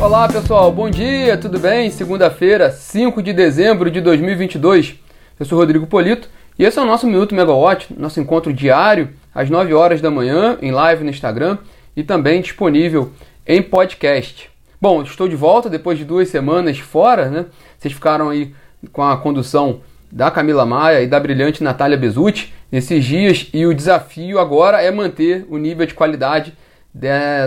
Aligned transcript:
Olá 0.00 0.28
pessoal, 0.28 0.70
bom 0.70 0.88
dia, 0.88 1.36
tudo 1.36 1.58
bem? 1.58 1.90
Segunda-feira, 1.90 2.70
5 2.70 3.20
de 3.20 3.32
dezembro 3.32 3.90
de 3.90 4.00
2022. 4.00 4.94
Eu 5.40 5.44
sou 5.44 5.58
Rodrigo 5.58 5.88
Polito 5.88 6.28
e 6.56 6.64
esse 6.64 6.78
é 6.78 6.82
o 6.82 6.86
nosso 6.86 7.04
Minuto 7.04 7.34
Megawatt, 7.34 7.92
nosso 7.98 8.20
encontro 8.20 8.52
diário 8.52 9.10
às 9.34 9.50
9 9.50 9.74
horas 9.74 10.00
da 10.00 10.08
manhã, 10.08 10.56
em 10.62 10.70
live 10.70 11.02
no 11.02 11.10
Instagram 11.10 11.58
e 11.96 12.04
também 12.04 12.40
disponível 12.40 13.12
em 13.44 13.60
podcast. 13.60 14.48
Bom, 14.80 15.02
estou 15.02 15.28
de 15.28 15.34
volta 15.34 15.68
depois 15.68 15.98
de 15.98 16.04
duas 16.04 16.28
semanas 16.28 16.78
fora, 16.78 17.28
né? 17.28 17.46
Vocês 17.76 17.92
ficaram 17.92 18.28
aí 18.28 18.54
com 18.92 19.02
a 19.02 19.16
condução 19.16 19.80
da 20.12 20.30
Camila 20.30 20.64
Maia 20.64 21.02
e 21.02 21.08
da 21.08 21.18
brilhante 21.18 21.62
Natália 21.62 21.98
Bezutti 21.98 22.54
nesses 22.70 23.04
dias 23.04 23.48
e 23.52 23.66
o 23.66 23.74
desafio 23.74 24.38
agora 24.38 24.80
é 24.80 24.92
manter 24.92 25.44
o 25.50 25.58
nível 25.58 25.84
de 25.84 25.94
qualidade 25.94 26.54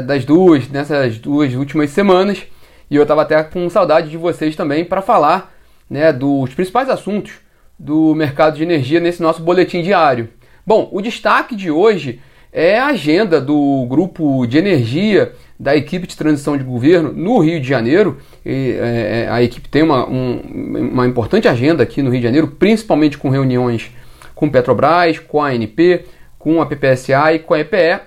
das 0.06 0.26
duas, 0.26 0.70
nessas 0.70 1.18
duas 1.18 1.54
últimas 1.54 1.90
semanas. 1.90 2.44
E 2.90 2.96
eu 2.96 3.04
estava 3.04 3.22
até 3.22 3.42
com 3.44 3.70
saudade 3.70 4.10
de 4.10 4.18
vocês 4.18 4.56
também 4.56 4.84
para 4.84 5.02
falar 5.02 5.54
né, 5.90 6.12
dos 6.12 6.54
principais 6.54 6.90
assuntos 6.90 7.34
do 7.78 8.14
mercado 8.16 8.58
de 8.58 8.64
energia 8.64 9.00
nesse 9.00 9.22
nosso 9.22 9.42
boletim 9.42 9.82
diário. 9.82 10.30
Bom, 10.66 10.90
o 10.92 11.02
destaque 11.02 11.56
de 11.56 11.72
hoje 11.72 12.20
é 12.54 12.78
a 12.78 12.88
agenda 12.88 13.40
do 13.40 13.86
grupo 13.90 14.46
de 14.46 14.58
energia 14.58 15.34
da 15.60 15.76
equipe 15.76 16.06
de 16.06 16.18
transição 16.18 16.58
de 16.58 16.64
governo 16.64 17.12
no 17.12 17.40
Rio 17.40 17.62
de 17.62 17.68
Janeiro. 17.68 18.18
E, 18.46 18.78
é, 18.80 19.26
é 19.26 19.30
a 19.30 19.42
equipe 19.42 19.70
tem 19.70 19.84
uma, 19.84 20.08
um, 20.08 20.90
uma 20.92 21.08
importante 21.08 21.48
agenda 21.48 21.84
aqui 21.84 22.02
no 22.02 22.10
Rio 22.10 22.20
de 22.20 22.26
Janeiro, 22.26 22.48
principalmente 22.48 23.18
com 23.18 23.30
reuniões 23.30 23.92
com 24.36 24.50
Petrobras, 24.50 25.20
com 25.20 25.42
a 25.42 25.50
ANP, 25.50 26.06
com 26.38 26.62
a 26.62 26.66
PPSA 26.66 27.34
e 27.34 27.40
com 27.40 27.54
a 27.54 27.60
EPE, 27.60 28.02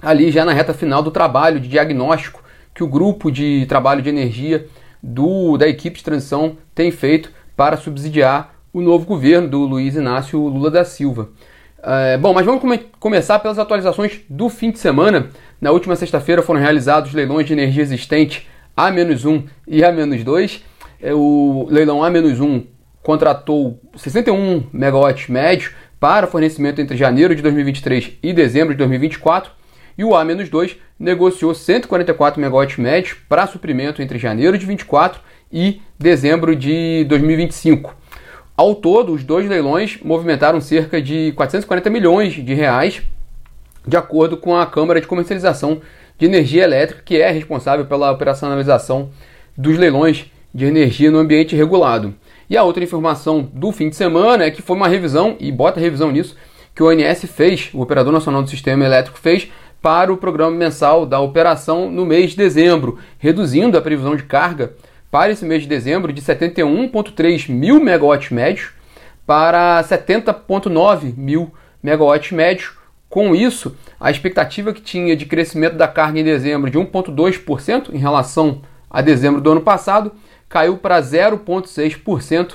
ali 0.00 0.30
já 0.30 0.44
na 0.44 0.52
reta 0.52 0.74
final 0.74 1.02
do 1.02 1.10
trabalho 1.10 1.60
de 1.60 1.68
diagnóstico 1.68 2.42
que 2.74 2.84
o 2.84 2.88
grupo 2.88 3.30
de 3.30 3.64
trabalho 3.66 4.02
de 4.02 4.08
energia 4.08 4.66
do, 5.02 5.56
da 5.56 5.66
equipe 5.66 5.98
de 5.98 6.04
transição 6.04 6.58
tem 6.74 6.90
feito 6.90 7.30
para 7.56 7.76
subsidiar 7.76 8.54
o 8.72 8.82
novo 8.82 9.06
governo 9.06 9.48
do 9.48 9.60
Luiz 9.60 9.96
Inácio 9.96 10.38
Lula 10.38 10.70
da 10.70 10.84
Silva. 10.84 11.30
É, 11.82 12.18
bom, 12.18 12.34
mas 12.34 12.44
vamos 12.44 12.60
come 12.60 12.78
começar 12.98 13.38
pelas 13.38 13.58
atualizações 13.58 14.20
do 14.28 14.48
fim 14.50 14.70
de 14.70 14.78
semana. 14.78 15.30
Na 15.60 15.70
última 15.70 15.96
sexta-feira 15.96 16.42
foram 16.42 16.60
realizados 16.60 17.14
leilões 17.14 17.46
de 17.46 17.52
energia 17.52 17.82
existente 17.82 18.46
A-1 18.76 19.44
e 19.66 19.82
A-2. 19.82 20.60
É, 21.00 21.14
o 21.14 21.66
leilão 21.70 22.02
A-1 22.02 22.66
contratou 23.02 23.80
61 23.94 24.64
megawatts 24.72 25.28
médio 25.28 25.72
para 26.00 26.26
fornecimento 26.26 26.80
entre 26.80 26.96
janeiro 26.96 27.34
de 27.34 27.40
2023 27.40 28.18
e 28.22 28.32
dezembro 28.32 28.74
de 28.74 28.78
2024 28.78 29.52
e 29.96 30.04
o 30.04 30.14
A-2 30.14 30.76
negociou 30.98 31.54
144 31.54 32.40
megawatts 32.40 32.78
médios 32.78 33.16
para 33.28 33.46
suprimento 33.46 34.02
entre 34.02 34.18
janeiro 34.18 34.56
de 34.56 34.66
24 34.66 35.20
e 35.52 35.80
dezembro 35.98 36.54
de 36.54 37.04
2025. 37.08 37.94
Ao 38.56 38.74
todo, 38.74 39.12
os 39.12 39.22
dois 39.22 39.48
leilões 39.48 39.98
movimentaram 40.02 40.60
cerca 40.60 41.00
de 41.00 41.32
440 41.32 41.90
milhões 41.90 42.32
de 42.32 42.54
reais, 42.54 43.02
de 43.86 43.96
acordo 43.96 44.36
com 44.36 44.56
a 44.56 44.66
Câmara 44.66 45.00
de 45.00 45.06
Comercialização 45.06 45.80
de 46.18 46.26
Energia 46.26 46.64
Elétrica, 46.64 47.02
que 47.04 47.20
é 47.20 47.30
responsável 47.30 47.84
pela 47.84 48.10
operacionalização 48.10 49.10
dos 49.56 49.76
leilões 49.76 50.26
de 50.54 50.64
energia 50.64 51.10
no 51.10 51.18
ambiente 51.18 51.54
regulado. 51.54 52.14
E 52.48 52.56
a 52.56 52.62
outra 52.62 52.82
informação 52.82 53.42
do 53.52 53.70
fim 53.72 53.90
de 53.90 53.96
semana 53.96 54.44
é 54.44 54.50
que 54.50 54.62
foi 54.62 54.76
uma 54.76 54.88
revisão, 54.88 55.36
e 55.38 55.52
bota 55.52 55.78
revisão 55.78 56.10
nisso, 56.10 56.34
que 56.74 56.82
o 56.82 56.88
ONS 56.88 57.26
fez, 57.26 57.70
o 57.74 57.80
Operador 57.80 58.12
Nacional 58.12 58.42
do 58.42 58.48
Sistema 58.50 58.84
Elétrico 58.84 59.18
fez, 59.18 59.50
para 59.80 60.12
o 60.12 60.16
programa 60.16 60.56
mensal 60.56 61.06
da 61.06 61.20
operação 61.20 61.90
no 61.90 62.04
mês 62.04 62.30
de 62.30 62.36
dezembro, 62.36 62.98
reduzindo 63.18 63.76
a 63.76 63.82
previsão 63.82 64.16
de 64.16 64.24
carga 64.24 64.74
para 65.10 65.32
esse 65.32 65.44
mês 65.44 65.62
de 65.62 65.68
dezembro 65.68 66.12
de 66.12 66.20
71,3 66.20 67.50
mil 67.50 67.80
megawatts 67.80 68.30
médios 68.30 68.70
para 69.26 69.82
70,9 69.82 71.14
mil 71.16 71.52
megawatts 71.82 72.32
médios. 72.32 72.72
Com 73.08 73.34
isso, 73.34 73.76
a 74.00 74.10
expectativa 74.10 74.72
que 74.72 74.80
tinha 74.80 75.16
de 75.16 75.26
crescimento 75.26 75.76
da 75.76 75.88
carga 75.88 76.18
em 76.18 76.24
dezembro 76.24 76.70
de 76.70 76.78
1,2% 76.78 77.94
em 77.94 77.98
relação 77.98 78.62
a 78.90 79.00
dezembro 79.00 79.40
do 79.40 79.52
ano 79.52 79.60
passado 79.60 80.12
caiu 80.48 80.76
para 80.76 81.00
0,6% 81.00 82.54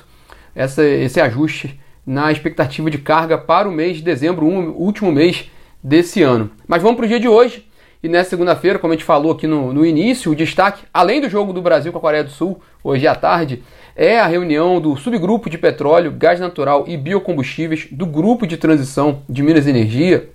esse 0.55 1.21
ajuste 1.21 1.79
na 2.05 2.31
expectativa 2.31 2.89
de 2.89 2.97
carga 2.97 3.37
para 3.37 3.69
o 3.69 3.71
mês 3.71 3.97
de 3.97 4.03
dezembro, 4.03 4.45
último 4.45 5.11
mês 5.11 5.49
desse 5.83 6.21
ano. 6.21 6.51
Mas 6.67 6.81
vamos 6.81 6.97
para 6.97 7.05
o 7.05 7.09
dia 7.09 7.19
de 7.19 7.27
hoje. 7.27 7.67
E 8.03 8.09
nessa 8.09 8.31
segunda-feira, 8.31 8.79
como 8.79 8.93
a 8.93 8.95
gente 8.95 9.05
falou 9.05 9.31
aqui 9.31 9.45
no, 9.45 9.71
no 9.71 9.85
início, 9.85 10.31
o 10.31 10.35
destaque, 10.35 10.83
além 10.91 11.21
do 11.21 11.29
jogo 11.29 11.53
do 11.53 11.61
Brasil 11.61 11.91
com 11.91 11.99
a 11.99 12.01
Coreia 12.01 12.23
do 12.23 12.31
Sul, 12.31 12.59
hoje 12.83 13.07
à 13.07 13.13
tarde, 13.13 13.61
é 13.95 14.19
a 14.19 14.25
reunião 14.25 14.81
do 14.81 14.95
subgrupo 14.95 15.49
de 15.49 15.57
petróleo, 15.57 16.11
gás 16.11 16.39
natural 16.39 16.85
e 16.87 16.97
biocombustíveis 16.97 17.87
do 17.91 18.07
grupo 18.07 18.47
de 18.47 18.57
transição 18.57 19.21
de 19.29 19.43
Minas 19.43 19.67
e 19.67 19.69
Energia, 19.69 20.29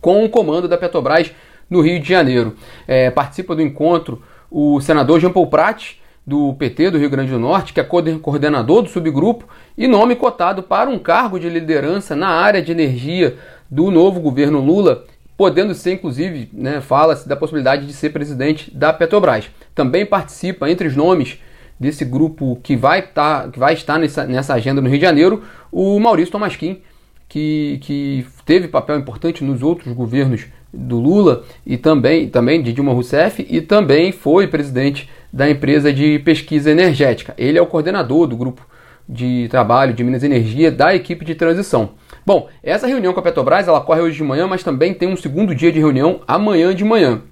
com 0.00 0.24
o 0.24 0.28
comando 0.28 0.68
da 0.68 0.78
Petrobras 0.78 1.32
no 1.68 1.80
Rio 1.80 1.98
de 1.98 2.08
Janeiro. 2.08 2.54
É, 2.86 3.10
participa 3.10 3.56
do 3.56 3.62
encontro 3.62 4.22
o 4.48 4.80
senador 4.80 5.18
Jean 5.18 5.32
Paul 5.32 5.48
Prat, 5.48 5.96
do 6.26 6.54
PT 6.54 6.90
do 6.90 6.98
Rio 6.98 7.10
Grande 7.10 7.30
do 7.30 7.38
Norte, 7.38 7.72
que 7.72 7.80
é 7.80 7.84
coordenador 7.84 8.82
do 8.82 8.88
subgrupo 8.88 9.48
e 9.78 9.86
nome 9.86 10.16
cotado 10.16 10.62
para 10.62 10.90
um 10.90 10.98
cargo 10.98 11.38
de 11.38 11.48
liderança 11.48 12.16
na 12.16 12.28
área 12.28 12.60
de 12.60 12.72
energia 12.72 13.36
do 13.70 13.90
novo 13.90 14.20
governo 14.20 14.60
Lula, 14.60 15.04
podendo 15.36 15.74
ser, 15.74 15.94
inclusive, 15.94 16.48
né, 16.52 16.80
fala-se 16.80 17.28
da 17.28 17.36
possibilidade 17.36 17.86
de 17.86 17.92
ser 17.92 18.10
presidente 18.10 18.74
da 18.74 18.92
Petrobras. 18.92 19.50
Também 19.74 20.06
participa 20.06 20.70
entre 20.70 20.88
os 20.88 20.96
nomes 20.96 21.38
desse 21.78 22.04
grupo 22.04 22.58
que 22.62 22.74
vai, 22.74 23.02
tá, 23.02 23.48
que 23.48 23.58
vai 23.58 23.74
estar 23.74 23.98
nessa, 23.98 24.24
nessa 24.24 24.54
agenda 24.54 24.80
no 24.80 24.88
Rio 24.88 24.98
de 24.98 25.04
Janeiro, 25.04 25.42
o 25.70 25.98
Maurício 26.00 26.32
Tomasquim, 26.32 26.80
que, 27.28 27.78
que 27.82 28.26
teve 28.44 28.68
papel 28.68 28.98
importante 28.98 29.44
nos 29.44 29.62
outros 29.62 29.92
governos 29.92 30.46
do 30.72 30.98
Lula 30.98 31.44
e 31.64 31.76
também, 31.76 32.28
também 32.28 32.62
de 32.62 32.72
Dilma 32.72 32.92
Rousseff 32.92 33.46
e 33.48 33.60
também 33.60 34.12
foi 34.12 34.46
presidente 34.46 35.08
da 35.32 35.48
empresa 35.50 35.92
de 35.92 36.18
pesquisa 36.20 36.70
energética. 36.70 37.34
Ele 37.36 37.58
é 37.58 37.62
o 37.62 37.66
coordenador 37.66 38.26
do 38.26 38.36
grupo 38.36 38.66
de 39.08 39.46
trabalho 39.48 39.94
de 39.94 40.02
Minas 40.02 40.24
Energia 40.24 40.70
da 40.70 40.94
equipe 40.94 41.24
de 41.24 41.34
transição. 41.34 41.90
Bom, 42.24 42.48
essa 42.62 42.86
reunião 42.86 43.12
com 43.12 43.20
a 43.20 43.22
Petrobras 43.22 43.68
ela 43.68 43.78
ocorre 43.78 44.00
hoje 44.00 44.16
de 44.16 44.24
manhã, 44.24 44.46
mas 44.46 44.64
também 44.64 44.92
tem 44.92 45.08
um 45.08 45.16
segundo 45.16 45.54
dia 45.54 45.70
de 45.70 45.78
reunião 45.78 46.20
amanhã 46.26 46.74
de 46.74 46.84
manhã. 46.84 47.22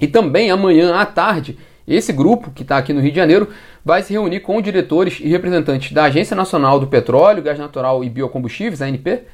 E 0.00 0.06
também 0.06 0.50
amanhã 0.50 0.94
à 0.94 1.04
tarde, 1.04 1.58
esse 1.86 2.12
grupo 2.12 2.50
que 2.50 2.62
está 2.62 2.78
aqui 2.78 2.92
no 2.92 3.00
Rio 3.00 3.10
de 3.10 3.16
Janeiro 3.16 3.48
vai 3.84 4.02
se 4.02 4.12
reunir 4.12 4.40
com 4.40 4.60
diretores 4.60 5.20
e 5.20 5.28
representantes 5.28 5.92
da 5.92 6.04
Agência 6.04 6.34
Nacional 6.34 6.80
do 6.80 6.86
Petróleo, 6.86 7.42
Gás 7.42 7.58
Natural 7.58 8.02
e 8.02 8.08
Biocombustíveis, 8.08 8.80
a 8.80 8.86
ANP, 8.86 9.24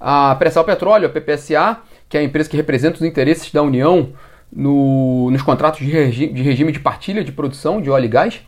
a 0.00 0.34
Pressal 0.34 0.64
Petróleo, 0.64 1.06
a 1.06 1.10
PPSA, 1.10 1.78
que 2.08 2.16
é 2.16 2.20
a 2.20 2.24
empresa 2.24 2.50
que 2.50 2.56
representa 2.56 2.96
os 2.96 3.02
interesses 3.02 3.52
da 3.52 3.62
União 3.62 4.12
no, 4.52 5.30
nos 5.30 5.42
contratos 5.42 5.78
de, 5.78 5.90
regi 5.90 6.26
de 6.26 6.42
regime 6.42 6.72
de 6.72 6.80
partilha 6.80 7.22
de 7.22 7.30
produção 7.30 7.80
de 7.80 7.88
óleo 7.88 8.06
e 8.06 8.08
gás, 8.08 8.40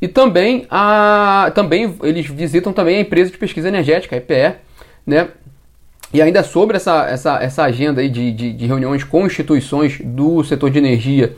e 0.00 0.08
também, 0.08 0.66
a, 0.70 1.52
também 1.54 1.94
eles 2.02 2.26
visitam 2.26 2.72
também 2.72 2.98
a 2.98 3.00
empresa 3.00 3.30
de 3.30 3.38
pesquisa 3.38 3.68
energética, 3.68 4.16
a 4.16 4.18
EPE, 4.18 4.56
né? 5.06 5.28
E 6.12 6.20
ainda 6.20 6.42
sobre 6.42 6.76
essa, 6.76 7.06
essa, 7.08 7.42
essa 7.42 7.62
agenda 7.62 8.00
aí 8.00 8.08
de, 8.08 8.32
de, 8.32 8.52
de 8.52 8.66
reuniões 8.66 9.04
com 9.04 9.26
instituições 9.26 10.00
do 10.02 10.42
setor 10.42 10.70
de 10.70 10.78
energia, 10.78 11.36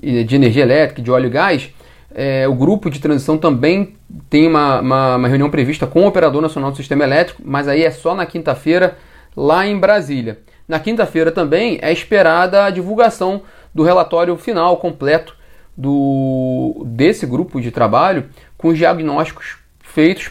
de 0.00 0.34
energia 0.34 0.62
elétrica, 0.62 1.02
de 1.02 1.10
óleo 1.10 1.26
e 1.26 1.30
gás, 1.30 1.70
é, 2.14 2.48
o 2.48 2.54
grupo 2.54 2.88
de 2.88 2.98
transição 2.98 3.36
também 3.36 3.94
tem 4.30 4.46
uma, 4.46 4.80
uma, 4.80 5.16
uma, 5.16 5.28
reunião 5.28 5.50
prevista 5.50 5.86
com 5.86 6.00
o 6.00 6.06
Operador 6.06 6.40
Nacional 6.40 6.70
do 6.70 6.76
Sistema 6.78 7.04
Elétrico, 7.04 7.42
mas 7.44 7.68
aí 7.68 7.84
é 7.84 7.90
só 7.90 8.14
na 8.14 8.24
quinta-feira, 8.24 8.96
lá 9.36 9.66
em 9.66 9.78
Brasília. 9.78 10.38
Na 10.66 10.80
quinta-feira 10.80 11.30
também 11.30 11.78
é 11.82 11.92
esperada 11.92 12.64
a 12.64 12.70
divulgação 12.70 13.42
do 13.74 13.82
relatório 13.82 14.34
final 14.38 14.78
completo 14.78 15.35
do, 15.76 16.84
desse 16.86 17.26
grupo 17.26 17.60
de 17.60 17.70
trabalho 17.70 18.26
com 18.56 18.68
os 18.68 18.78
diagnósticos 18.78 19.56
feitos 19.80 20.30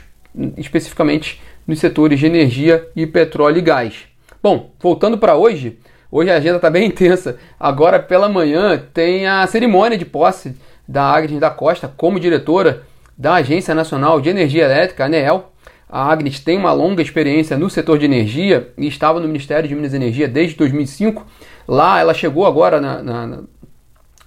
especificamente 0.58 1.42
nos 1.68 1.80
setores 1.80 2.20
de 2.20 2.26
energia 2.26 2.88
e 2.96 3.06
petróleo 3.06 3.58
e 3.58 3.62
gás. 3.62 4.04
Bom, 4.42 4.72
voltando 4.80 5.18
para 5.18 5.36
hoje, 5.36 5.80
hoje 6.12 6.30
a 6.30 6.36
agenda 6.36 6.58
está 6.58 6.70
bem 6.70 6.86
intensa. 6.88 7.38
Agora 7.60 8.00
pela 8.00 8.30
manhã 8.30 8.82
tem 8.94 9.28
a 9.28 9.46
cerimônia 9.48 9.98
de 9.98 10.06
posse 10.06 10.56
da 10.88 11.04
Agnes 11.04 11.40
da 11.40 11.50
Costa 11.50 11.92
como 11.96 12.20
diretora 12.20 12.84
da 13.18 13.36
Agência 13.36 13.74
Nacional 13.74 14.22
de 14.22 14.30
Energia 14.30 14.66
Elétrica, 14.66 15.06
ANEEL. 15.06 15.52
A 15.88 16.12
Agnes 16.12 16.40
tem 16.40 16.58
uma 16.58 16.74
longa 16.74 17.02
experiência 17.02 17.58
no 17.58 17.70
setor 17.70 17.98
de 17.98 18.06
energia 18.06 18.74
e 18.78 18.88
estava 18.88 19.20
no 19.20 19.28
Ministério 19.28 19.70
de 19.70 19.76
Minas 19.76 19.94
e 19.94 19.96
Energia 19.96 20.28
desde 20.28 20.56
2005. 20.58 21.26
Lá 21.68 22.00
ela 22.00 22.14
chegou 22.14 22.46
agora 22.46 22.82
na, 22.82 23.02
na, 23.02 23.44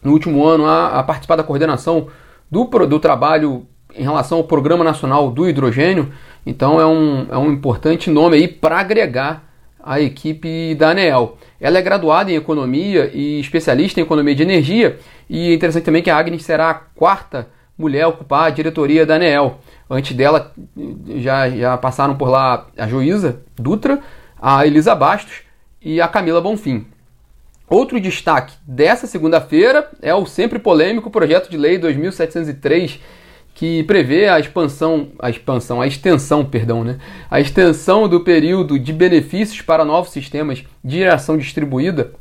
no 0.02 0.12
último 0.12 0.44
ano 0.46 0.66
a, 0.66 0.98
a, 0.98 1.02
participar 1.02 1.36
da 1.36 1.42
coordenação 1.42 2.08
do, 2.50 2.64
do 2.64 3.00
trabalho 3.00 3.66
em 3.94 4.02
relação 4.02 4.38
ao 4.38 4.44
Programa 4.44 4.84
Nacional 4.84 5.30
do 5.30 5.48
Hidrogênio. 5.48 6.12
Então 6.46 6.80
é 6.80 6.86
um, 6.86 7.26
é 7.30 7.36
um 7.38 7.52
importante 7.52 8.10
nome 8.10 8.36
aí 8.36 8.48
para 8.48 8.78
agregar 8.78 9.44
a 9.82 10.00
equipe 10.00 10.74
da 10.74 10.90
ANEEL. 10.90 11.38
Ela 11.60 11.78
é 11.78 11.82
graduada 11.82 12.30
em 12.30 12.36
economia 12.36 13.10
e 13.12 13.40
especialista 13.40 14.00
em 14.00 14.02
economia 14.02 14.34
de 14.34 14.42
energia, 14.42 14.98
e 15.28 15.50
é 15.50 15.54
interessante 15.54 15.84
também 15.84 16.02
que 16.02 16.10
a 16.10 16.16
Agnes 16.16 16.44
será 16.44 16.70
a 16.70 16.74
quarta 16.74 17.48
mulher 17.76 18.02
a 18.02 18.08
ocupar 18.08 18.46
a 18.46 18.50
diretoria 18.50 19.06
da 19.06 19.14
ANEEL. 19.14 19.58
Antes 19.88 20.14
dela 20.14 20.52
já, 21.16 21.48
já 21.48 21.76
passaram 21.76 22.16
por 22.16 22.28
lá 22.28 22.66
a 22.76 22.86
Joísa 22.86 23.40
Dutra, 23.56 24.00
a 24.40 24.66
Elisa 24.66 24.94
Bastos 24.94 25.42
e 25.80 26.00
a 26.00 26.08
Camila 26.08 26.40
Bonfim. 26.40 26.86
Outro 27.68 28.00
destaque 28.00 28.54
dessa 28.66 29.06
segunda-feira 29.06 29.90
é 30.00 30.14
o 30.14 30.24
sempre 30.24 30.58
polêmico 30.58 31.10
projeto 31.10 31.50
de 31.50 31.56
lei 31.56 31.76
2703 31.76 32.98
que 33.54 33.82
prevê 33.82 34.28
a 34.28 34.38
expansão, 34.38 35.08
a 35.18 35.28
expansão, 35.28 35.80
a 35.80 35.86
extensão, 35.86 36.44
perdão, 36.44 36.84
né? 36.84 36.98
A 37.28 37.40
extensão 37.40 38.08
do 38.08 38.20
período 38.20 38.78
de 38.78 38.92
benefícios 38.92 39.60
para 39.60 39.84
novos 39.84 40.12
sistemas 40.12 40.64
de 40.82 40.98
geração 40.98 41.36
distribuída 41.36 42.12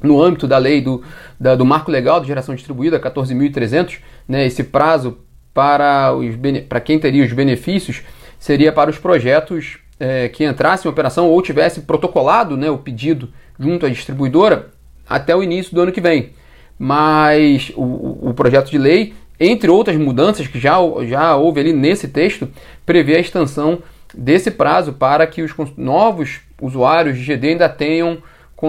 no 0.00 0.22
âmbito 0.22 0.46
da 0.46 0.56
lei 0.56 0.80
do, 0.80 1.02
da, 1.38 1.54
do 1.54 1.64
marco 1.64 1.90
legal 1.90 2.20
de 2.20 2.28
geração 2.28 2.54
distribuída 2.54 3.00
14.300, 3.00 3.98
né? 4.26 4.46
Esse 4.46 4.62
prazo 4.64 5.18
para, 5.52 6.14
os, 6.14 6.36
para 6.68 6.80
quem 6.80 6.98
teria 6.98 7.24
os 7.24 7.32
benefícios 7.32 8.02
seria 8.38 8.72
para 8.72 8.88
os 8.88 8.96
projetos 8.96 9.78
é, 9.98 10.28
que 10.28 10.44
entrassem 10.44 10.88
em 10.88 10.92
operação 10.92 11.28
ou 11.28 11.42
tivesse 11.42 11.82
protocolado 11.82 12.56
né, 12.56 12.70
o 12.70 12.78
pedido 12.78 13.28
junto 13.60 13.86
à 13.86 13.88
distribuidora 13.88 14.70
até 15.08 15.36
o 15.36 15.42
início 15.42 15.74
do 15.74 15.82
ano 15.82 15.92
que 15.92 16.00
vem. 16.00 16.30
Mas 16.78 17.70
o, 17.76 18.30
o 18.30 18.34
projeto 18.34 18.70
de 18.70 18.78
lei 18.78 19.14
entre 19.40 19.70
outras 19.70 19.96
mudanças 19.96 20.46
que 20.46 20.60
já, 20.60 20.76
já 21.08 21.34
houve 21.34 21.60
ali 21.60 21.72
nesse 21.72 22.06
texto, 22.08 22.46
prevê 22.84 23.16
a 23.16 23.20
extensão 23.20 23.82
desse 24.12 24.50
prazo 24.50 24.92
para 24.92 25.26
que 25.26 25.40
os 25.40 25.52
novos 25.78 26.40
usuários 26.60 27.16
de 27.16 27.24
GD 27.24 27.48
ainda 27.48 27.68
tenham 27.68 28.18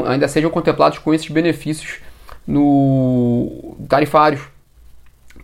ainda 0.06 0.26
sejam 0.30 0.50
contemplados 0.50 1.00
com 1.00 1.14
esses 1.14 1.28
benefícios 1.28 2.00
no 2.48 3.76
tarifários 3.90 4.42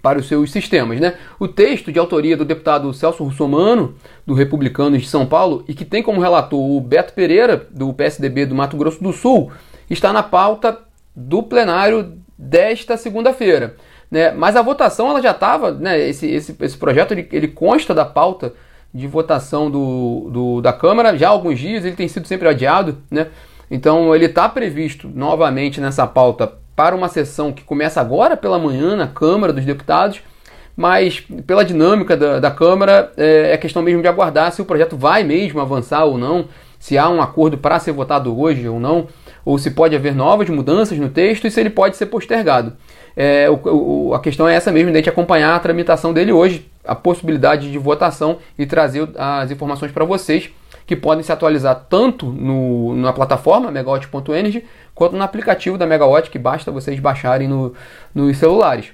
para 0.08 0.20
os 0.20 0.28
seus 0.30 0.54
sistemas. 0.54 1.02
Né? 1.02 1.16
O 1.38 1.50
texto 1.50 1.92
de 1.92 2.00
autoria 2.00 2.38
do 2.38 2.46
deputado 2.46 2.94
Celso 2.94 3.26
Russomano, 3.26 3.94
do 4.26 4.34
Republicanos 4.34 5.02
de 5.02 5.08
São 5.10 5.26
Paulo, 5.26 5.66
e 5.68 5.74
que 5.74 5.84
tem 5.84 6.02
como 6.02 6.22
relator 6.22 6.58
o 6.58 6.80
Beto 6.80 7.12
Pereira, 7.12 7.68
do 7.72 7.92
PSDB 7.92 8.46
do 8.46 8.56
Mato 8.56 8.78
Grosso 8.78 9.04
do 9.04 9.12
Sul, 9.12 9.52
está 9.90 10.14
na 10.14 10.24
pauta 10.24 10.80
do 11.14 11.44
plenário 11.44 12.14
desta 12.38 12.96
segunda-feira. 12.96 13.76
Né? 14.10 14.32
Mas 14.32 14.56
a 14.56 14.62
votação 14.62 15.10
ela 15.10 15.22
já 15.22 15.32
estava, 15.32 15.72
né? 15.72 16.00
esse, 16.08 16.26
esse, 16.26 16.56
esse 16.58 16.78
projeto 16.78 17.12
ele, 17.12 17.28
ele 17.34 17.50
consta 17.50 17.94
da 17.94 18.06
pauta 18.06 18.54
de 18.94 19.08
votação 19.08 19.70
do, 19.70 20.30
do, 20.32 20.62
da 20.62 20.72
Câmara 20.72 21.18
já 21.18 21.28
há 21.28 21.32
alguns 21.32 21.60
dias, 21.60 21.84
ele 21.84 21.98
tem 21.98 22.08
sido 22.08 22.26
sempre 22.26 22.48
adiado, 22.48 23.00
né? 23.12 23.28
Então 23.70 24.16
ele 24.16 24.28
está 24.28 24.48
previsto 24.48 25.12
novamente 25.14 25.82
nessa 25.82 26.08
pauta 26.08 26.54
para 26.78 26.96
uma 26.96 27.08
sessão 27.08 27.52
que 27.52 27.64
começa 27.64 28.00
agora 28.00 28.38
pela 28.38 28.60
manhã 28.60 28.96
na 28.96 29.08
Câmara 29.08 29.52
dos 29.52 29.66
Deputados, 29.66 30.22
mas 30.76 31.22
pela 31.48 31.66
dinâmica 31.66 32.16
da, 32.16 32.40
da 32.40 32.52
Câmara 32.52 33.12
é, 33.18 33.54
é 33.54 33.58
questão 33.58 33.82
mesmo 33.82 34.04
de 34.04 34.08
aguardar 34.08 34.52
se 34.52 34.62
o 34.62 34.66
projeto 34.66 34.96
vai 34.96 35.24
mesmo 35.24 35.60
avançar 35.60 36.06
ou 36.06 36.20
não, 36.20 36.46
se 36.78 36.96
há 36.96 37.10
um 37.10 37.20
acordo 37.20 37.58
para 37.58 37.80
ser 37.80 37.94
votado 37.94 38.40
hoje 38.40 38.70
ou 38.70 38.80
não, 38.80 39.08
ou 39.44 39.58
se 39.58 39.72
pode 39.72 39.96
haver 39.96 40.14
novas 40.14 40.48
mudanças 40.50 41.00
no 41.00 41.10
texto 41.10 41.48
e 41.48 41.52
se 41.52 41.60
ele 41.60 41.72
pode 41.72 41.98
ser 41.98 42.06
postergado. 42.06 42.74
É, 43.16 43.50
o, 43.50 44.10
o, 44.10 44.14
a 44.14 44.20
questão 44.20 44.48
é 44.48 44.54
essa 44.54 44.72
mesmo, 44.72 44.92
de 44.92 44.98
a 44.98 45.00
gente 45.00 45.10
acompanhar 45.10 45.56
a 45.56 45.60
tramitação 45.60 46.14
dele 46.14 46.32
hoje, 46.32 46.70
a 46.86 46.94
possibilidade 46.94 47.72
de 47.72 47.78
votação 47.80 48.38
e 48.56 48.68
trazer 48.68 49.10
as 49.18 49.50
informações 49.50 49.92
para 49.92 50.06
vocês, 50.06 50.52
que 50.88 50.96
podem 50.96 51.24
se 51.24 51.32
atualizar 51.32 51.86
tanto 51.90 52.26
no, 52.28 52.96
na 52.96 53.12
plataforma 53.12 53.70
megawatt.energy 53.70 54.64
quanto 54.96 55.18
no 55.18 55.22
aplicativo 55.22 55.78
da 55.78 55.86
Megawatt, 55.86 56.32
que 56.32 56.40
basta 56.40 56.72
vocês 56.72 56.98
baixarem 57.00 57.48
no, 57.48 57.74
nos 58.16 58.38
celulares. 58.38 58.94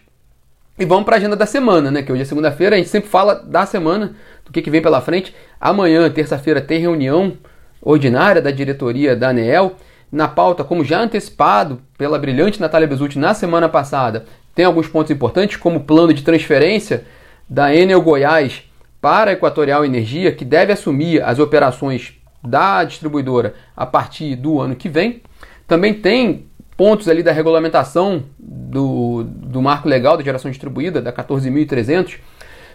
E 0.78 0.86
vamos 0.86 1.06
para 1.06 1.16
a 1.16 1.20
agenda 1.20 1.36
da 1.36 1.46
semana, 1.46 1.92
né? 1.92 2.02
Que 2.02 2.12
hoje 2.12 2.24
é 2.24 2.26
segunda-feira, 2.26 2.76
a 2.76 2.80
gente 2.80 2.90
sempre 2.90 3.08
fala 3.08 3.36
da 3.36 3.64
semana, 3.66 4.16
do 4.44 4.52
que, 4.52 4.62
que 4.62 4.72
vem 4.72 4.82
pela 4.82 5.00
frente. 5.02 5.36
Amanhã, 5.62 6.10
terça-feira, 6.10 6.60
tem 6.60 6.80
reunião 6.80 7.34
ordinária 7.80 8.42
da 8.42 8.50
diretoria 8.50 9.16
da 9.16 9.30
ANEEL 9.30 9.76
na 10.12 10.28
pauta, 10.28 10.64
como 10.64 10.84
já 10.84 11.00
antecipado 11.00 11.80
pela 11.98 12.18
brilhante 12.18 12.60
Natália 12.60 12.88
Bezutti 12.88 13.20
na 13.20 13.34
semana 13.34 13.70
passada, 13.70 14.26
tem 14.54 14.66
alguns 14.66 14.88
pontos 14.88 15.12
importantes, 15.12 15.58
como 15.58 15.78
o 15.78 15.84
plano 15.84 16.14
de 16.14 16.24
transferência 16.24 17.04
da 17.48 17.76
Enel 17.76 18.02
Goiás 18.02 18.64
para 19.04 19.32
a 19.32 19.34
Equatorial 19.34 19.84
Energia, 19.84 20.32
que 20.32 20.46
deve 20.46 20.72
assumir 20.72 21.22
as 21.22 21.38
operações 21.38 22.14
da 22.42 22.86
distribuidora 22.86 23.54
a 23.76 23.86
partir 23.86 24.34
do 24.38 24.62
ano 24.62 24.78
que 24.78 24.88
vem. 24.88 25.22
Também 25.68 25.94
tem 25.94 26.46
pontos 26.78 27.10
ali 27.10 27.22
da 27.22 27.34
regulamentação 27.34 28.24
do, 28.40 29.26
do 29.26 29.62
marco 29.62 29.90
legal 29.90 30.16
da 30.16 30.24
geração 30.24 30.50
distribuída, 30.50 31.02
da 31.02 31.12
14.300, 31.12 32.16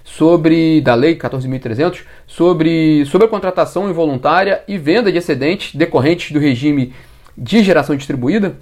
sobre 0.05 0.83
da 0.83 0.95
lei 0.95 1.17
14.300 1.17 2.05
sobre 2.27 3.07
sobre 3.07 3.27
a 3.27 3.31
contratação 3.31 3.89
involuntária 3.89 4.63
e 4.69 4.77
venda 4.77 5.11
de 5.11 5.17
excedentes 5.17 5.75
decorrentes 5.75 6.31
do 6.31 6.39
regime 6.39 6.93
de 7.37 7.63
geração 7.63 7.97
distribuída 7.97 8.55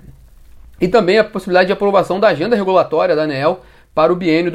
e 0.81 0.87
também 0.87 1.19
a 1.19 1.25
possibilidade 1.25 1.67
de 1.67 1.73
aprovação 1.73 2.21
da 2.21 2.29
agenda 2.29 2.55
regulatória 2.55 3.17
da 3.17 3.23
ANEEL 3.23 3.61
para 3.93 4.13
o 4.13 4.17
biênio 4.17 4.53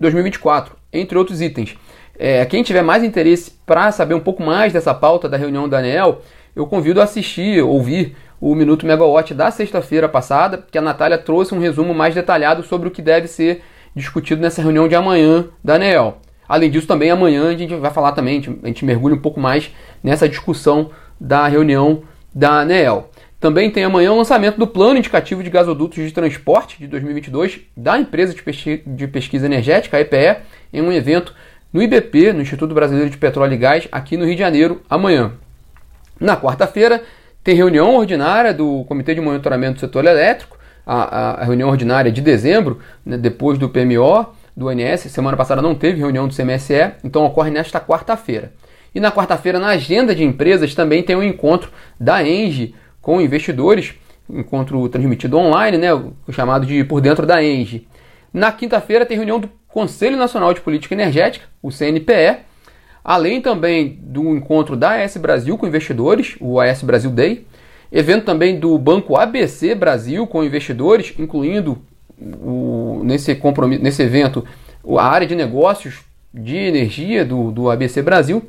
2023-2024, 0.00 0.68
entre 0.92 1.18
outros 1.18 1.40
itens. 1.40 1.76
É, 2.18 2.44
quem 2.46 2.62
tiver 2.62 2.82
mais 2.82 3.04
interesse 3.04 3.52
para 3.66 3.92
saber 3.92 4.14
um 4.14 4.20
pouco 4.20 4.42
mais 4.42 4.72
dessa 4.72 4.94
pauta 4.94 5.28
da 5.28 5.36
reunião 5.36 5.68
da 5.68 5.78
ANEEL, 5.78 6.22
eu 6.54 6.66
convido 6.66 7.00
a 7.00 7.04
assistir, 7.04 7.62
ouvir 7.62 8.16
o 8.40 8.54
Minuto 8.54 8.86
Megawatt 8.86 9.34
da 9.34 9.50
sexta-feira 9.50 10.08
passada, 10.08 10.64
que 10.70 10.78
a 10.78 10.82
Natália 10.82 11.18
trouxe 11.18 11.54
um 11.54 11.58
resumo 11.58 11.94
mais 11.94 12.14
detalhado 12.14 12.62
sobre 12.62 12.88
o 12.88 12.90
que 12.90 13.02
deve 13.02 13.28
ser 13.28 13.62
discutido 13.94 14.40
nessa 14.40 14.62
reunião 14.62 14.88
de 14.88 14.94
amanhã 14.94 15.46
da 15.62 15.74
ANEEL. 15.74 16.18
Além 16.48 16.70
disso, 16.70 16.86
também 16.86 17.10
amanhã 17.10 17.48
a 17.48 17.56
gente 17.56 17.74
vai 17.74 17.90
falar 17.90 18.12
também, 18.12 18.38
a 18.62 18.66
gente, 18.66 18.84
mergulha 18.84 19.14
um 19.14 19.20
pouco 19.20 19.40
mais 19.40 19.70
nessa 20.02 20.28
discussão 20.28 20.90
da 21.20 21.48
reunião 21.48 22.02
da 22.34 22.60
ANEEL. 22.60 23.10
Também 23.38 23.70
tem 23.70 23.84
amanhã 23.84 24.12
o 24.12 24.16
lançamento 24.16 24.56
do 24.56 24.66
Plano 24.66 24.98
Indicativo 24.98 25.42
de 25.42 25.50
Gasodutos 25.50 26.02
de 26.02 26.10
Transporte 26.10 26.78
de 26.78 26.86
2022 26.86 27.60
da 27.76 27.98
empresa 27.98 28.34
de 28.34 29.06
pesquisa 29.08 29.44
energética, 29.44 29.98
a 29.98 30.00
EPE, 30.00 30.38
em 30.72 30.80
um 30.80 30.90
evento 30.90 31.34
no 31.70 31.82
IBP, 31.82 32.32
no 32.32 32.40
Instituto 32.40 32.74
Brasileiro 32.74 33.10
de 33.10 33.18
Petróleo 33.18 33.52
e 33.52 33.58
Gás, 33.58 33.86
aqui 33.92 34.16
no 34.16 34.24
Rio 34.24 34.34
de 34.34 34.40
Janeiro, 34.40 34.80
amanhã. 34.88 35.32
Na 36.18 36.34
quarta-feira, 36.34 37.02
tem 37.44 37.54
reunião 37.54 37.94
ordinária 37.94 38.54
do 38.54 38.84
Comitê 38.84 39.14
de 39.14 39.20
Monitoramento 39.20 39.74
do 39.74 39.80
Setor 39.80 40.06
Elétrico, 40.06 40.56
a, 40.86 41.42
a 41.42 41.44
reunião 41.44 41.68
ordinária 41.68 42.10
de 42.10 42.22
dezembro, 42.22 42.80
né, 43.04 43.18
depois 43.18 43.58
do 43.58 43.68
PMO, 43.68 44.34
do 44.56 44.68
ONS. 44.68 45.02
Semana 45.10 45.36
passada 45.36 45.60
não 45.60 45.74
teve 45.74 45.98
reunião 45.98 46.26
do 46.26 46.34
CMSE, 46.34 46.92
então 47.04 47.26
ocorre 47.26 47.50
nesta 47.50 47.78
quarta-feira. 47.80 48.52
E 48.94 49.00
na 49.00 49.12
quarta-feira, 49.12 49.58
na 49.58 49.68
agenda 49.68 50.14
de 50.14 50.24
empresas, 50.24 50.74
também 50.74 51.02
tem 51.02 51.14
um 51.14 51.22
encontro 51.22 51.70
da 52.00 52.26
Engie 52.26 52.74
com 53.06 53.20
investidores, 53.20 53.94
encontro 54.28 54.88
transmitido 54.88 55.38
online, 55.38 55.78
né, 55.78 55.90
chamado 56.30 56.66
de 56.66 56.82
Por 56.82 57.00
Dentro 57.00 57.24
da 57.24 57.40
Engie. 57.40 57.86
Na 58.34 58.50
quinta-feira 58.50 59.06
tem 59.06 59.16
reunião 59.16 59.38
do 59.38 59.48
Conselho 59.68 60.16
Nacional 60.16 60.52
de 60.52 60.60
Política 60.60 60.92
Energética, 60.92 61.46
o 61.62 61.70
CNPE, 61.70 62.38
além 63.04 63.40
também 63.40 63.96
do 64.02 64.34
encontro 64.34 64.74
da 64.74 65.04
AS 65.04 65.16
Brasil 65.18 65.56
com 65.56 65.68
investidores, 65.68 66.34
o 66.40 66.58
AS 66.60 66.82
Brasil 66.82 67.12
Day, 67.12 67.46
evento 67.92 68.24
também 68.24 68.58
do 68.58 68.76
Banco 68.76 69.16
ABC 69.16 69.76
Brasil 69.76 70.26
com 70.26 70.42
investidores, 70.42 71.14
incluindo 71.16 71.78
o, 72.20 73.02
nesse, 73.04 73.36
compromisso, 73.36 73.84
nesse 73.84 74.02
evento 74.02 74.44
a 74.98 75.04
área 75.04 75.28
de 75.28 75.36
negócios 75.36 76.00
de 76.34 76.56
energia 76.56 77.24
do, 77.24 77.52
do 77.52 77.70
ABC 77.70 78.02
Brasil, 78.02 78.42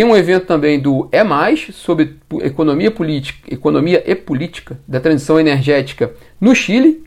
tem 0.00 0.06
um 0.06 0.16
evento 0.16 0.46
também 0.46 0.80
do 0.80 1.10
É 1.12 1.22
Mais, 1.22 1.68
sobre 1.74 2.16
economia, 2.40 2.90
política, 2.90 3.52
economia 3.52 4.02
e 4.06 4.14
política 4.14 4.80
da 4.88 4.98
transição 4.98 5.38
energética 5.38 6.14
no 6.40 6.54
Chile, 6.54 7.04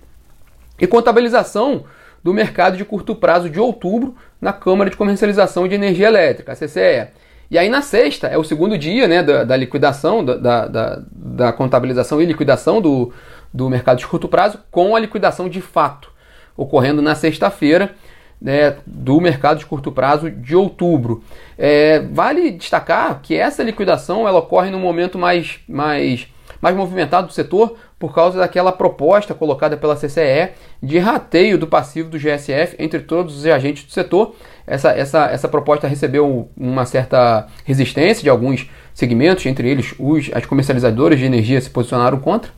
e 0.80 0.86
contabilização 0.86 1.86
do 2.24 2.32
mercado 2.32 2.78
de 2.78 2.86
curto 2.86 3.16
prazo 3.16 3.50
de 3.50 3.60
outubro 3.60 4.16
na 4.40 4.54
Câmara 4.54 4.92
de 4.92 4.96
Comercialização 4.96 5.68
de 5.68 5.74
Energia 5.74 6.06
Elétrica, 6.06 6.52
a 6.52 6.56
CCE. 6.56 7.08
E 7.50 7.58
aí 7.58 7.68
na 7.68 7.82
sexta 7.82 8.28
é 8.28 8.38
o 8.38 8.44
segundo 8.44 8.78
dia 8.78 9.08
né, 9.08 9.24
da, 9.24 9.44
da 9.44 9.58
liquidação, 9.58 10.24
da, 10.24 10.68
da, 10.68 11.02
da, 11.12 11.52
contabilização 11.52 12.22
e 12.22 12.28
liquidação 12.28 12.80
do, 12.80 13.12
do 13.52 13.72
mercado 13.72 13.98
de 13.98 14.06
curto 14.06 14.28
prazo, 14.28 14.60
com 14.70 14.96
a 14.96 15.00
liquidação 15.00 15.50
de 15.50 15.62
fato, 15.62 16.12
ocorrendo 16.56 17.02
na 17.02 17.16
sexta-feira 17.16 17.96
né, 18.44 18.76
do 18.86 19.22
mercado 19.22 19.60
de 19.60 19.66
curto 19.66 19.90
prazo 19.90 20.30
de 20.30 20.54
outubro. 20.54 21.24
É, 21.58 22.00
vale 22.00 22.52
destacar 22.52 23.22
que 23.22 23.36
essa 23.36 23.64
liquidação 23.64 24.28
ela 24.28 24.40
ocorre 24.40 24.70
no 24.70 24.78
momento 24.78 25.18
mais, 25.18 25.60
mais, 25.66 26.28
mais 26.60 26.76
movimentado 26.76 27.28
do 27.28 27.34
setor, 27.34 27.78
por 27.98 28.14
causa 28.14 28.38
daquela 28.38 28.74
proposta 28.74 29.34
colocada 29.34 29.78
pela 29.78 29.96
CCE 29.96 30.50
de 30.82 31.00
rateio 31.00 31.58
do 31.58 31.66
passivo 31.66 32.10
do 32.10 32.20
GSF 32.20 32.76
entre 32.78 33.00
todos 33.00 33.38
os 33.38 33.46
agentes 33.46 33.86
do 33.86 33.92
setor. 33.94 34.36
Essa, 34.68 34.92
essa, 34.92 35.26
essa 35.28 35.48
proposta 35.48 35.88
recebeu 35.88 36.50
uma 36.58 36.86
certa 36.86 37.48
resistência 37.64 38.22
de 38.22 38.30
alguns 38.30 38.70
segmentos, 38.94 39.46
entre 39.46 39.70
eles 39.70 39.96
os, 39.98 40.30
as 40.34 40.46
comercializadoras 40.46 41.18
de 41.18 41.24
energia 41.24 41.62
se 41.62 41.70
posicionaram 41.70 42.20
contra. 42.20 42.52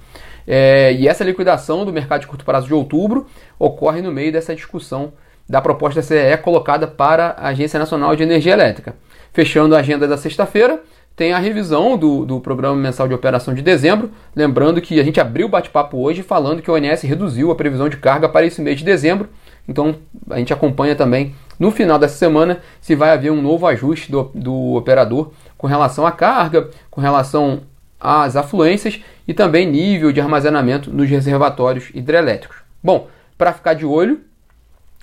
É, 0.47 0.93
e 0.93 1.07
essa 1.07 1.23
liquidação 1.23 1.85
do 1.85 1.93
mercado 1.93 2.21
de 2.21 2.27
curto 2.27 2.43
prazo 2.43 2.65
de 2.65 2.73
outubro 2.73 3.27
ocorre 3.59 4.01
no 4.01 4.11
meio 4.11 4.31
dessa 4.31 4.55
discussão 4.55 5.13
da 5.47 5.61
proposta 5.61 6.01
da 6.01 6.05
CE 6.05 6.37
colocada 6.41 6.87
para 6.87 7.35
a 7.37 7.49
Agência 7.49 7.79
Nacional 7.79 8.15
de 8.15 8.23
Energia 8.23 8.53
Elétrica. 8.53 8.95
Fechando 9.31 9.75
a 9.75 9.79
agenda 9.79 10.07
da 10.07 10.17
sexta-feira, 10.17 10.81
tem 11.15 11.31
a 11.31 11.37
revisão 11.37 11.97
do, 11.97 12.25
do 12.25 12.39
Programa 12.41 12.75
Mensal 12.75 13.07
de 13.07 13.13
Operação 13.13 13.53
de 13.53 13.61
dezembro. 13.61 14.11
Lembrando 14.35 14.81
que 14.81 14.99
a 14.99 15.03
gente 15.03 15.19
abriu 15.19 15.47
o 15.47 15.49
bate-papo 15.49 15.97
hoje 15.97 16.21
falando 16.21 16.61
que 16.61 16.69
o 16.69 16.73
ONS 16.73 17.03
reduziu 17.03 17.51
a 17.51 17.55
previsão 17.55 17.87
de 17.87 17.97
carga 17.97 18.27
para 18.27 18.45
esse 18.45 18.61
mês 18.61 18.79
de 18.79 18.83
dezembro. 18.83 19.29
Então 19.67 19.95
a 20.29 20.37
gente 20.37 20.51
acompanha 20.51 20.95
também 20.95 21.33
no 21.57 21.71
final 21.71 21.97
dessa 21.97 22.17
semana 22.17 22.59
se 22.81 22.95
vai 22.95 23.11
haver 23.11 23.31
um 23.31 23.41
novo 23.41 23.65
ajuste 23.65 24.11
do, 24.11 24.29
do 24.35 24.75
operador 24.75 25.31
com 25.57 25.67
relação 25.67 26.05
à 26.05 26.11
carga, 26.11 26.69
com 26.91 26.99
relação 26.99 27.61
às 27.99 28.35
afluências 28.35 28.99
e 29.27 29.33
também 29.33 29.65
nível 29.65 30.11
de 30.11 30.19
armazenamento 30.19 30.91
nos 30.91 31.09
reservatórios 31.09 31.89
hidrelétricos. 31.93 32.57
Bom, 32.83 33.07
para 33.37 33.53
ficar 33.53 33.73
de 33.73 33.85
olho, 33.85 34.19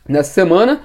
nessa 0.09 0.33
semana, 0.33 0.81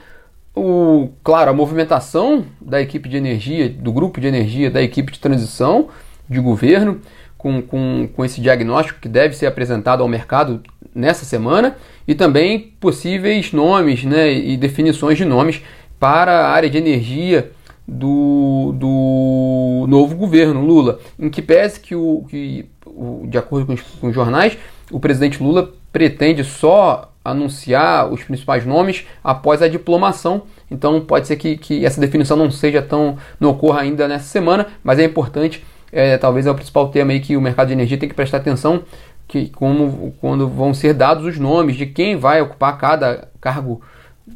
o, 0.55 1.09
claro, 1.23 1.51
a 1.51 1.53
movimentação 1.53 2.45
da 2.59 2.81
equipe 2.81 3.07
de 3.07 3.17
energia, 3.17 3.69
do 3.69 3.91
grupo 3.91 4.19
de 4.19 4.27
energia, 4.27 4.71
da 4.71 4.81
equipe 4.81 5.11
de 5.11 5.19
transição 5.19 5.89
de 6.27 6.39
governo, 6.39 6.99
com, 7.37 7.61
com, 7.61 8.09
com 8.13 8.25
esse 8.25 8.41
diagnóstico 8.41 8.99
que 8.99 9.07
deve 9.07 9.35
ser 9.35 9.45
apresentado 9.45 10.01
ao 10.01 10.09
mercado 10.09 10.61
nessa 10.93 11.25
semana, 11.25 11.77
e 12.07 12.15
também 12.15 12.73
possíveis 12.79 13.53
nomes 13.53 14.03
né, 14.03 14.33
e 14.33 14.57
definições 14.57 15.17
de 15.17 15.25
nomes 15.25 15.61
para 15.99 16.31
a 16.31 16.49
área 16.49 16.69
de 16.69 16.77
energia 16.77 17.51
do, 17.87 18.73
do 18.75 19.85
novo 19.87 20.15
governo 20.15 20.65
Lula, 20.65 20.99
em 21.17 21.29
que 21.29 21.41
pese 21.41 21.79
que, 21.79 21.95
o, 21.95 22.25
que 22.27 22.65
o, 22.85 23.25
de 23.27 23.37
acordo 23.37 23.65
com 23.67 23.73
os, 23.73 23.81
com 23.81 24.07
os 24.07 24.15
jornais, 24.15 24.57
o 24.91 24.99
presidente 24.99 25.41
Lula 25.41 25.71
pretende 25.93 26.43
só 26.43 27.13
anunciar 27.29 28.11
os 28.11 28.23
principais 28.23 28.65
nomes 28.65 29.05
após 29.23 29.61
a 29.61 29.67
diplomação. 29.67 30.43
Então 30.69 30.99
pode 31.01 31.27
ser 31.27 31.35
que, 31.35 31.57
que 31.57 31.85
essa 31.85 31.99
definição 31.99 32.37
não 32.37 32.51
seja 32.51 32.81
tão. 32.81 33.17
não 33.39 33.49
ocorra 33.49 33.81
ainda 33.81 34.07
nessa 34.07 34.25
semana, 34.25 34.67
mas 34.83 34.99
é 34.99 35.03
importante, 35.03 35.63
é, 35.91 36.17
talvez 36.17 36.45
é 36.45 36.51
o 36.51 36.55
principal 36.55 36.89
tema 36.89 37.11
aí 37.11 37.19
que 37.19 37.37
o 37.37 37.41
mercado 37.41 37.67
de 37.67 37.73
energia 37.73 37.97
tem 37.97 38.09
que 38.09 38.15
prestar 38.15 38.37
atenção, 38.37 38.83
que 39.27 39.49
como 39.49 40.13
quando 40.19 40.47
vão 40.47 40.73
ser 40.73 40.93
dados 40.93 41.25
os 41.25 41.37
nomes 41.37 41.75
de 41.75 41.85
quem 41.85 42.15
vai 42.15 42.41
ocupar 42.41 42.77
cada 42.77 43.27
cargo 43.41 43.81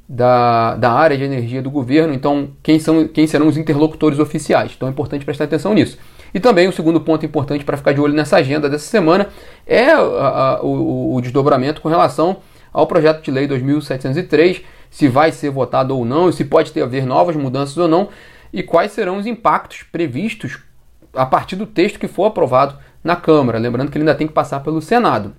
da, 0.08 0.76
da 0.76 0.92
área 0.92 1.18
de 1.18 1.24
energia 1.24 1.62
do 1.62 1.70
governo, 1.70 2.14
então 2.14 2.50
quem, 2.64 2.80
são, 2.80 3.08
quem 3.08 3.28
serão 3.28 3.48
os 3.48 3.58
interlocutores 3.58 4.20
oficiais. 4.20 4.74
Então 4.76 4.88
é 4.88 4.92
importante 4.92 5.26
prestar 5.26 5.46
atenção 5.46 5.74
nisso. 5.74 5.98
E 6.34 6.40
também 6.40 6.68
o 6.68 6.72
segundo 6.72 7.02
ponto 7.02 7.26
importante 7.26 7.66
para 7.66 7.78
ficar 7.78 7.94
de 7.94 8.00
olho 8.00 8.14
nessa 8.14 8.38
agenda 8.38 8.70
dessa 8.70 8.90
semana 8.90 9.28
é 9.68 9.92
a, 9.92 9.98
a, 9.98 10.62
o, 10.62 11.16
o, 11.16 11.22
desdobramento 11.22 11.82
com 11.82 11.90
relação 11.90 12.38
ao 12.72 12.88
projeto 12.88 13.22
de 13.22 13.32
lei 13.32 13.48
2703, 13.48 14.62
se 14.90 15.08
vai 15.08 15.32
ser 15.32 15.50
votado 15.50 15.98
ou 15.98 16.06
não, 16.06 16.32
se 16.32 16.46
pode 16.46 16.72
ter 16.72 16.82
haver 16.82 17.06
novas 17.06 17.36
mudanças 17.36 17.78
ou 17.78 17.88
não, 17.88 18.10
e 18.52 18.62
quais 18.62 18.92
serão 18.92 19.18
os 19.18 19.26
impactos 19.26 19.84
previstos 19.84 20.60
a 21.14 21.26
partir 21.26 21.56
do 21.56 21.66
texto 21.66 22.00
que 22.00 22.08
for 22.08 22.26
aprovado 22.26 22.78
na 23.04 23.16
Câmara. 23.16 23.58
Lembrando 23.58 23.90
que 23.90 23.98
ele 23.98 24.04
ainda 24.04 24.16
tem 24.16 24.28
que 24.28 24.34
passar 24.34 24.62
pelo 24.62 24.82
Senado. 24.82 25.34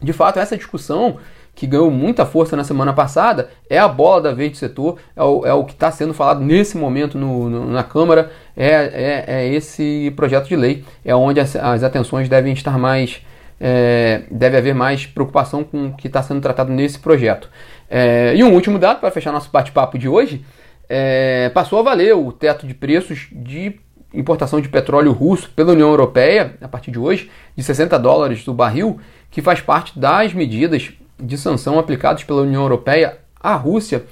De 0.00 0.12
fato, 0.12 0.38
essa 0.38 0.56
discussão 0.56 1.18
que 1.56 1.66
ganhou 1.66 1.90
muita 1.90 2.26
força 2.26 2.54
na 2.54 2.62
semana 2.62 2.92
passada, 2.92 3.48
é 3.68 3.78
a 3.78 3.88
bola 3.88 4.20
da 4.20 4.32
vez 4.34 4.52
do 4.52 4.58
setor, 4.58 4.98
é 5.16 5.22
o, 5.22 5.46
é 5.46 5.54
o 5.54 5.64
que 5.64 5.72
está 5.72 5.90
sendo 5.90 6.12
falado 6.12 6.42
nesse 6.42 6.76
momento 6.76 7.16
no, 7.16 7.48
no, 7.48 7.66
na 7.70 7.82
Câmara, 7.82 8.30
é, 8.54 8.68
é, 8.68 9.24
é, 9.26 9.48
esse 9.48 10.12
projeto 10.14 10.48
de 10.48 10.54
lei, 10.54 10.84
é 11.02 11.16
onde 11.16 11.40
as, 11.40 11.56
as 11.56 11.82
atenções 11.82 12.28
devem 12.28 12.52
estar 12.52 12.78
mais, 12.78 13.22
é, 13.60 14.22
deve 14.30 14.56
haver 14.56 14.74
mais 14.74 15.06
preocupação 15.06 15.64
com 15.64 15.86
o 15.86 15.92
que 15.94 16.06
está 16.06 16.22
sendo 16.22 16.40
tratado 16.40 16.72
nesse 16.72 16.98
projeto. 16.98 17.50
É, 17.88 18.34
e 18.36 18.42
um 18.44 18.52
último 18.52 18.78
dado 18.78 19.00
para 19.00 19.10
fechar 19.10 19.32
nosso 19.32 19.50
bate-papo 19.50 19.98
de 19.98 20.08
hoje, 20.08 20.44
é, 20.88 21.50
passou 21.50 21.78
a 21.78 21.82
valer 21.82 22.14
o 22.14 22.30
teto 22.32 22.66
de 22.66 22.74
preços 22.74 23.28
de 23.32 23.78
importação 24.12 24.60
de 24.60 24.68
petróleo 24.68 25.12
russo 25.12 25.50
pela 25.50 25.72
União 25.72 25.88
Europeia, 25.88 26.54
a 26.60 26.68
partir 26.68 26.90
de 26.90 26.98
hoje, 26.98 27.30
de 27.54 27.62
60 27.62 27.98
dólares 27.98 28.44
do 28.44 28.54
barril, 28.54 28.98
que 29.30 29.42
faz 29.42 29.60
parte 29.60 29.98
das 29.98 30.32
medidas 30.32 30.92
de 31.18 31.36
sanção 31.36 31.78
aplicados 31.78 32.24
pela 32.24 32.42
União 32.42 32.62
Europeia 32.62 33.18
à 33.40 33.54
Rússia 33.54 34.04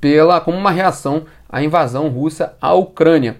pela, 0.00 0.40
como 0.40 0.58
uma 0.58 0.72
reação 0.72 1.26
à 1.48 1.62
invasão 1.62 2.08
russa 2.08 2.56
à 2.60 2.74
Ucrânia. 2.74 3.36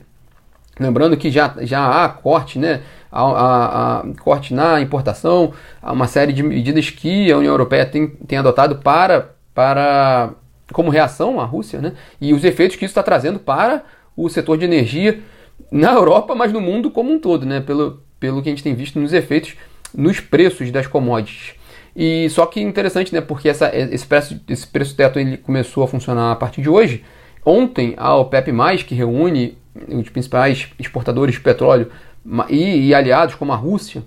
Lembrando 0.79 1.17
que 1.17 1.31
já, 1.31 1.55
já 1.63 2.05
há 2.05 2.09
corte, 2.09 2.59
né, 2.59 2.83
a, 3.13 3.23
a, 3.23 4.01
a, 4.01 4.05
corte 4.21 4.55
na 4.55 4.81
importação, 4.81 5.53
há 5.81 5.93
uma 5.93 6.07
série 6.07 6.33
de 6.33 6.43
medidas 6.43 6.89
que 6.91 7.31
a 7.31 7.37
União 7.37 7.53
Europeia 7.53 7.85
tem, 7.85 8.09
tem 8.09 8.39
adotado 8.39 8.77
para, 8.77 9.35
para 9.55 10.31
como 10.73 10.91
reação 10.91 11.39
à 11.39 11.45
Rússia, 11.45 11.81
né, 11.81 11.93
e 12.21 12.33
os 12.33 12.43
efeitos 12.43 12.77
que 12.77 12.85
isso 12.87 12.93
está 12.93 13.03
trazendo 13.03 13.39
para 13.39 13.85
o 14.17 14.29
setor 14.29 14.57
de 14.57 14.65
energia 14.65 15.21
na 15.71 15.93
Europa, 15.93 16.35
mas 16.35 16.53
no 16.53 16.61
mundo 16.61 16.91
como 16.91 17.13
um 17.13 17.19
todo, 17.19 17.45
né, 17.45 17.61
pelo, 17.61 18.03
pelo 18.19 18.43
que 18.43 18.49
a 18.49 18.53
gente 18.53 18.63
tem 18.63 18.75
visto 18.75 18.99
nos 18.99 19.13
efeitos 19.13 19.55
nos 19.95 20.21
preços 20.21 20.71
das 20.71 20.87
commodities. 20.87 21.55
E 21.95 22.29
só 22.31 22.47
que 22.47 22.61
interessante, 22.61 23.13
né? 23.13 23.21
Porque 23.21 23.49
essa, 23.49 23.71
esse, 23.75 24.07
preço, 24.07 24.41
esse 24.49 24.67
preço 24.67 24.97
teto 24.97 25.19
ele 25.19 25.37
começou 25.37 25.85
a 25.85 25.89
funcionar 25.89 26.33
a 26.33 26.37
partir 26.37 26.63
de 26.63 26.69
hoje. 26.69 27.05
Ontem, 27.45 27.95
a 27.97 28.17
OPEP, 28.17 28.51
que 28.87 28.95
reúne 28.95 29.59
os 29.89 30.09
principais 30.09 30.69
exportadores 30.79 31.35
de 31.35 31.41
petróleo 31.41 31.91
e, 32.49 32.89
e 32.89 32.95
aliados, 32.95 33.35
como 33.35 33.53
a 33.53 33.57
Rússia, 33.57 34.03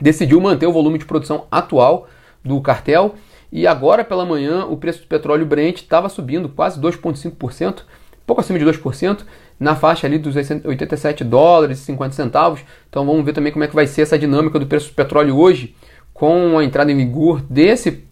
decidiu 0.00 0.40
manter 0.40 0.66
o 0.66 0.72
volume 0.72 0.98
de 0.98 1.04
produção 1.04 1.46
atual 1.50 2.08
do 2.44 2.60
cartel. 2.60 3.14
E 3.50 3.66
agora 3.66 4.04
pela 4.04 4.24
manhã 4.24 4.64
o 4.64 4.76
preço 4.76 5.02
do 5.02 5.06
petróleo 5.06 5.46
Brent 5.46 5.76
estava 5.76 6.08
subindo 6.08 6.48
quase 6.48 6.80
2,5%, 6.80 7.82
pouco 8.26 8.40
acima 8.40 8.58
de 8.58 8.64
2%, 8.64 9.24
na 9.60 9.76
faixa 9.76 10.06
ali 10.06 10.18
dos 10.18 10.34
87 10.34 11.22
dólares 11.22 11.80
e 11.80 11.84
50 11.84 12.14
centavos. 12.14 12.60
Então 12.88 13.06
vamos 13.06 13.24
ver 13.24 13.32
também 13.32 13.52
como 13.52 13.64
é 13.64 13.68
que 13.68 13.74
vai 13.74 13.86
ser 13.86 14.02
essa 14.02 14.18
dinâmica 14.18 14.58
do 14.58 14.66
preço 14.66 14.88
do 14.88 14.94
petróleo 14.94 15.36
hoje 15.36 15.74
com 16.12 16.58
a 16.58 16.64
entrada 16.64 16.90
em 16.90 16.96
vigor 16.96 17.40
desse 17.42 18.04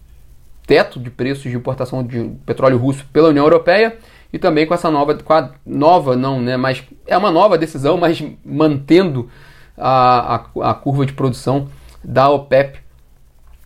teto 0.67 1.01
de 1.01 1.11
preços 1.11 1.51
de 1.51 1.57
importação 1.57 2.05
de 2.05 2.31
petróleo 2.47 2.79
russo 2.79 3.05
pela 3.13 3.29
União 3.29 3.45
Europeia 3.45 3.99
e 4.33 4.39
também 4.39 4.67
com 4.67 4.75
essa 4.75 4.91
nova, 4.91 5.15
com 5.15 5.49
nova 5.67 6.17
não, 6.17 6.41
né, 6.41 6.57
mas 6.57 6.83
é 7.07 7.17
uma 7.17 7.31
nova 7.31 7.59
decisão, 7.59 7.97
mas 7.97 8.23
mantendo 8.45 9.29
a, 9.77 10.37
a, 10.37 10.71
a 10.71 10.75
curva 10.75 11.07
de 11.07 11.13
produção 11.13 11.69
da 12.03 12.29
OPEP, 12.31 12.79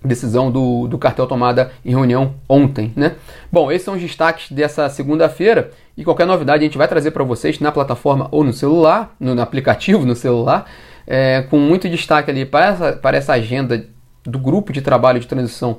decisão 0.04 0.50
do, 0.50 0.87
do 0.87 0.99
cartel 0.99 1.26
tomada 1.26 1.73
em 1.85 1.90
reunião 1.90 2.35
ontem, 2.49 2.92
né? 2.94 3.16
Bom, 3.50 3.73
esses 3.73 3.85
são 3.85 3.94
os 3.94 4.02
destaques 4.02 4.52
dessa 4.52 4.88
segunda-feira 4.90 5.71
e 5.97 6.04
qualquer 6.04 6.26
novidade 6.26 6.62
a 6.62 6.66
gente 6.66 6.76
vai 6.76 6.87
trazer 6.87 7.11
para 7.11 7.25
vocês 7.25 7.59
na 7.59 7.73
plataforma 7.73 8.28
ou 8.30 8.44
no 8.44 8.52
celular, 8.52 9.14
no, 9.18 9.35
no 9.35 9.40
aplicativo 9.40 10.04
no 10.04 10.14
celular, 10.14 10.66
é, 11.06 11.42
com 11.49 11.59
muito 11.59 11.88
destaque 11.88 12.30
ali 12.30 12.44
para 12.44 12.66
essa, 12.66 12.92
para 12.92 13.16
essa 13.16 13.33
agenda 13.33 13.87
do 14.25 14.38
grupo 14.38 14.73
de 14.73 14.83
trabalho 14.83 15.21
de 15.21 15.26
transição 15.26 15.78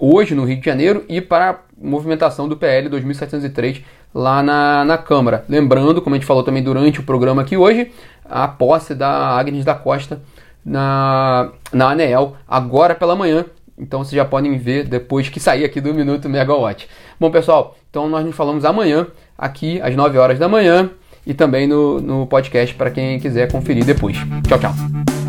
hoje 0.00 0.34
no 0.34 0.44
Rio 0.44 0.58
de 0.58 0.64
Janeiro 0.64 1.04
e 1.08 1.20
para 1.20 1.50
a 1.50 1.58
movimentação 1.80 2.48
do 2.48 2.56
PL 2.56 2.88
2703 2.88 3.82
lá 4.14 4.42
na, 4.42 4.84
na 4.84 4.98
Câmara. 4.98 5.44
Lembrando, 5.48 6.00
como 6.00 6.14
a 6.14 6.18
gente 6.18 6.26
falou 6.26 6.42
também 6.42 6.62
durante 6.62 6.98
o 6.98 7.02
programa 7.02 7.42
aqui 7.42 7.56
hoje, 7.56 7.92
a 8.24 8.48
posse 8.48 8.94
da 8.94 9.08
Agnes 9.08 9.64
da 9.64 9.74
Costa 9.74 10.22
na, 10.64 11.50
na 11.72 11.90
ANEEL 11.90 12.36
agora 12.48 12.94
pela 12.94 13.14
manhã. 13.14 13.44
Então 13.78 14.04
vocês 14.04 14.14
já 14.14 14.24
podem 14.24 14.58
ver 14.58 14.86
depois 14.86 15.28
que 15.28 15.40
sair 15.40 15.64
aqui 15.64 15.80
do 15.80 15.94
Minuto 15.94 16.28
Megawatt. 16.28 16.88
Bom, 17.18 17.30
pessoal, 17.30 17.76
então 17.88 18.08
nós 18.08 18.24
nos 18.24 18.36
falamos 18.36 18.64
amanhã, 18.64 19.06
aqui 19.36 19.80
às 19.80 19.96
9 19.96 20.18
horas 20.18 20.38
da 20.38 20.48
manhã, 20.48 20.90
e 21.26 21.32
também 21.32 21.66
no, 21.66 22.00
no 22.00 22.26
podcast 22.26 22.74
para 22.74 22.90
quem 22.90 23.18
quiser 23.18 23.50
conferir 23.50 23.84
depois. 23.84 24.16
Tchau, 24.46 24.58
tchau. 24.58 25.19